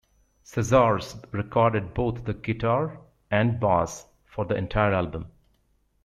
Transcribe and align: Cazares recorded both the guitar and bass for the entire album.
Cazares 0.51 1.15
recorded 1.31 1.93
both 1.93 2.25
the 2.25 2.33
guitar 2.33 2.97
and 3.29 3.59
bass 3.59 4.07
for 4.25 4.45
the 4.45 4.55
entire 4.55 4.93
album. 4.95 5.27